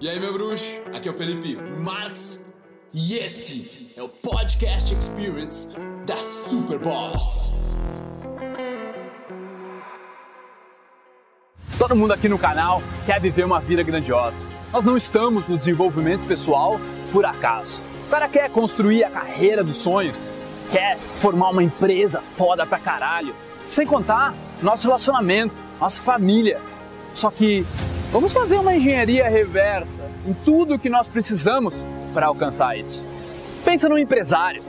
E 0.00 0.08
aí, 0.08 0.20
meu 0.20 0.32
bruxo? 0.32 0.80
Aqui 0.94 1.08
é 1.08 1.10
o 1.10 1.14
Felipe 1.16 1.56
Marx 1.56 2.46
e 2.94 3.14
esse 3.14 3.92
é 3.96 4.02
o 4.02 4.08
Podcast 4.08 4.94
Experience 4.94 5.74
da 6.06 6.14
Super 6.14 6.78
Boss. 6.78 7.52
Todo 11.76 11.96
mundo 11.96 12.12
aqui 12.12 12.28
no 12.28 12.38
canal 12.38 12.80
quer 13.06 13.20
viver 13.20 13.42
uma 13.42 13.58
vida 13.58 13.82
grandiosa. 13.82 14.36
Nós 14.72 14.84
não 14.84 14.96
estamos 14.96 15.48
no 15.48 15.58
desenvolvimento 15.58 16.24
pessoal 16.28 16.78
por 17.10 17.24
acaso. 17.24 17.80
O 18.06 18.10
cara 18.10 18.28
quer 18.28 18.48
construir 18.50 19.02
a 19.02 19.10
carreira 19.10 19.64
dos 19.64 19.78
sonhos, 19.78 20.30
quer 20.70 20.96
formar 20.96 21.50
uma 21.50 21.64
empresa 21.64 22.20
foda 22.20 22.64
pra 22.64 22.78
caralho. 22.78 23.34
Sem 23.68 23.84
contar 23.84 24.32
nosso 24.62 24.86
relacionamento, 24.86 25.56
nossa 25.80 26.00
família. 26.00 26.60
Só 27.16 27.32
que 27.32 27.66
Vamos 28.10 28.32
fazer 28.32 28.56
uma 28.56 28.74
engenharia 28.74 29.28
reversa 29.28 30.02
em 30.26 30.32
tudo 30.32 30.78
que 30.78 30.88
nós 30.88 31.06
precisamos 31.06 31.74
para 32.14 32.26
alcançar 32.26 32.78
isso. 32.78 33.06
Pensa 33.66 33.86
no 33.86 33.98
empresário, 33.98 34.62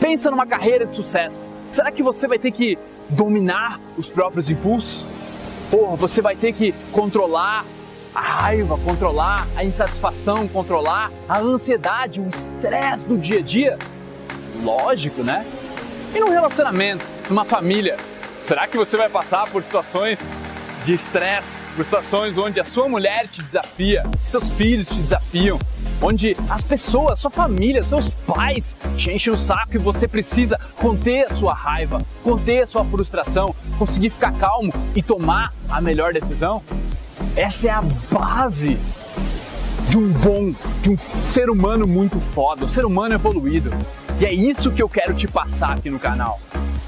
pensa 0.00 0.30
numa 0.30 0.46
carreira 0.46 0.86
de 0.86 0.94
sucesso. 0.94 1.52
Será 1.68 1.92
que 1.92 2.02
você 2.02 2.26
vai 2.26 2.38
ter 2.38 2.50
que 2.52 2.78
dominar 3.10 3.78
os 3.98 4.08
próprios 4.08 4.48
impulsos? 4.48 5.04
Porra, 5.70 5.94
você 5.94 6.22
vai 6.22 6.34
ter 6.34 6.54
que 6.54 6.72
controlar 6.90 7.66
a 8.14 8.20
raiva, 8.20 8.78
controlar 8.78 9.46
a 9.54 9.62
insatisfação, 9.62 10.48
controlar 10.48 11.12
a 11.28 11.38
ansiedade, 11.38 12.18
o 12.18 12.26
estresse 12.26 13.06
do 13.06 13.18
dia 13.18 13.40
a 13.40 13.42
dia? 13.42 13.78
Lógico, 14.64 15.22
né? 15.22 15.44
E 16.14 16.18
num 16.18 16.30
relacionamento, 16.30 17.04
numa 17.28 17.44
família, 17.44 17.98
será 18.40 18.66
que 18.66 18.78
você 18.78 18.96
vai 18.96 19.10
passar 19.10 19.50
por 19.50 19.62
situações 19.62 20.34
de 20.86 20.94
estresse, 20.94 21.66
frustrações 21.74 22.38
onde 22.38 22.60
a 22.60 22.64
sua 22.64 22.88
mulher 22.88 23.26
te 23.26 23.42
desafia, 23.42 24.04
seus 24.20 24.52
filhos 24.52 24.88
te 24.88 25.00
desafiam, 25.00 25.58
onde 26.00 26.36
as 26.48 26.62
pessoas, 26.62 27.18
sua 27.18 27.30
família, 27.30 27.82
seus 27.82 28.10
pais 28.10 28.78
te 28.96 29.10
enchem 29.10 29.32
o 29.32 29.36
saco 29.36 29.74
e 29.74 29.78
você 29.78 30.06
precisa 30.06 30.56
conter 30.76 31.26
a 31.28 31.34
sua 31.34 31.52
raiva, 31.52 32.00
conter 32.22 32.62
a 32.62 32.66
sua 32.68 32.84
frustração, 32.84 33.52
conseguir 33.76 34.10
ficar 34.10 34.32
calmo 34.34 34.72
e 34.94 35.02
tomar 35.02 35.52
a 35.68 35.80
melhor 35.80 36.12
decisão? 36.12 36.62
Essa 37.34 37.66
é 37.66 37.70
a 37.72 37.82
base 37.82 38.78
de 39.88 39.98
um 39.98 40.08
bom, 40.08 40.54
de 40.82 40.90
um 40.90 40.98
ser 41.26 41.50
humano 41.50 41.88
muito 41.88 42.20
foda, 42.20 42.64
um 42.64 42.68
ser 42.68 42.84
humano 42.84 43.12
evoluído. 43.12 43.72
E 44.20 44.24
é 44.24 44.32
isso 44.32 44.70
que 44.70 44.80
eu 44.80 44.88
quero 44.88 45.14
te 45.14 45.26
passar 45.26 45.72
aqui 45.72 45.90
no 45.90 45.98
canal. 45.98 46.40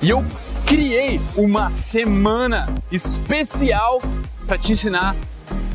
E 0.00 0.08
eu 0.08 0.24
criei 0.66 1.20
uma 1.36 1.70
semana 1.70 2.74
especial 2.90 4.00
para 4.46 4.58
te 4.58 4.72
ensinar 4.72 5.14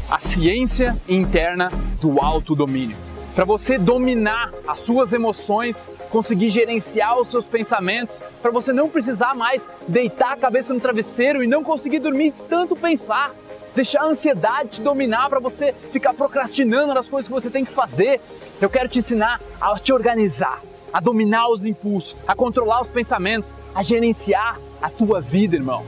a 0.09 0.19
ciência 0.19 0.95
interna 1.07 1.69
do 2.01 2.21
autodomínio. 2.21 2.95
Para 3.35 3.45
você 3.45 3.77
dominar 3.77 4.51
as 4.67 4.79
suas 4.79 5.13
emoções, 5.13 5.87
conseguir 6.09 6.49
gerenciar 6.49 7.19
os 7.19 7.27
seus 7.27 7.45
pensamentos, 7.45 8.19
para 8.41 8.49
você 8.49 8.73
não 8.73 8.89
precisar 8.89 9.35
mais 9.35 9.67
deitar 9.87 10.33
a 10.33 10.37
cabeça 10.37 10.73
no 10.73 10.79
travesseiro 10.79 11.43
e 11.43 11.47
não 11.47 11.63
conseguir 11.63 11.99
dormir 11.99 12.31
de 12.31 12.41
tanto 12.41 12.75
pensar. 12.75 13.31
Deixar 13.75 14.01
a 14.01 14.07
ansiedade 14.07 14.69
te 14.69 14.81
dominar 14.81 15.29
para 15.29 15.39
você 15.39 15.71
ficar 15.91 16.15
procrastinando 16.15 16.95
nas 16.95 17.07
coisas 17.07 17.27
que 17.27 17.33
você 17.33 17.51
tem 17.51 17.63
que 17.63 17.71
fazer. 17.71 18.19
Eu 18.59 18.71
quero 18.71 18.89
te 18.89 18.97
ensinar 18.97 19.39
a 19.61 19.77
te 19.77 19.93
organizar, 19.93 20.59
a 20.91 20.99
dominar 20.99 21.49
os 21.49 21.65
impulsos, 21.65 22.15
a 22.27 22.35
controlar 22.35 22.81
os 22.81 22.87
pensamentos, 22.87 23.55
a 23.73 23.83
gerenciar 23.83 24.59
a 24.81 24.89
tua 24.89 25.19
vida, 25.21 25.55
irmão, 25.55 25.85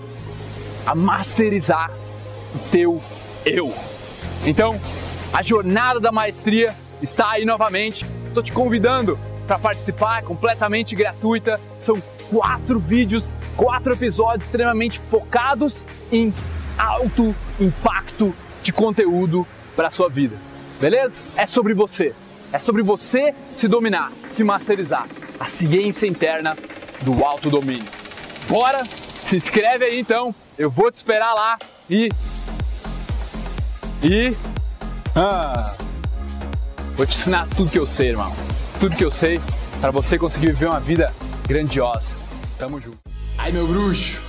a 0.85 0.95
masterizar 0.95 1.91
o 2.55 2.59
teu 2.71 3.01
eu. 3.45 3.73
Então, 4.45 4.79
a 5.33 5.43
jornada 5.43 5.99
da 5.99 6.11
maestria 6.11 6.75
está 7.01 7.31
aí 7.31 7.45
novamente. 7.45 8.05
Estou 8.27 8.43
te 8.43 8.51
convidando 8.51 9.17
para 9.47 9.59
participar, 9.59 10.19
é 10.19 10.21
completamente 10.21 10.95
gratuita. 10.95 11.59
São 11.79 12.01
quatro 12.29 12.79
vídeos, 12.79 13.33
quatro 13.57 13.93
episódios 13.93 14.45
extremamente 14.45 14.99
focados 14.99 15.85
em 16.11 16.33
alto 16.77 17.35
impacto 17.59 18.33
de 18.61 18.71
conteúdo 18.71 19.45
para 19.75 19.87
a 19.87 19.91
sua 19.91 20.09
vida. 20.09 20.35
Beleza? 20.79 21.23
É 21.35 21.45
sobre 21.45 21.73
você. 21.73 22.13
É 22.51 22.57
sobre 22.57 22.81
você 22.81 23.33
se 23.53 23.67
dominar, 23.67 24.11
se 24.27 24.43
masterizar. 24.43 25.07
A 25.39 25.47
ciência 25.47 26.07
interna 26.07 26.57
do 27.01 27.23
autodomínio. 27.23 27.87
Bora? 28.47 28.83
Se 29.27 29.37
inscreve 29.37 29.85
aí 29.85 29.99
então. 29.99 30.33
Eu 30.57 30.69
vou 30.69 30.91
te 30.91 30.95
esperar 30.95 31.33
lá 31.33 31.57
e. 31.89 32.09
E. 34.03 34.35
Ah, 35.15 35.75
vou 36.95 37.05
te 37.05 37.17
ensinar 37.17 37.47
tudo 37.55 37.69
que 37.69 37.79
eu 37.79 37.87
sei, 37.87 38.09
irmão. 38.09 38.35
Tudo 38.79 38.95
que 38.95 39.05
eu 39.05 39.11
sei 39.11 39.39
para 39.79 39.91
você 39.91 40.17
conseguir 40.17 40.47
viver 40.47 40.65
uma 40.65 40.79
vida 40.79 41.13
grandiosa. 41.47 42.17
Tamo 42.57 42.81
junto. 42.81 42.97
Ai, 43.37 43.51
meu 43.51 43.67
bruxo. 43.67 44.28